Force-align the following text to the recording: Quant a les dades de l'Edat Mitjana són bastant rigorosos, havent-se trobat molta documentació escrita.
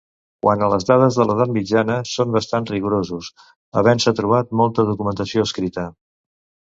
Quant 0.45 0.61
a 0.63 0.69
les 0.73 0.85
dades 0.91 1.17
de 1.19 1.27
l'Edat 1.31 1.51
Mitjana 1.57 1.97
són 2.13 2.33
bastant 2.37 2.67
rigorosos, 2.71 3.29
havent-se 3.83 4.15
trobat 4.21 4.59
molta 4.63 4.87
documentació 4.93 5.47
escrita. 5.51 5.87